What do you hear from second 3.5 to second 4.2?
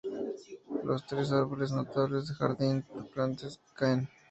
de Caen""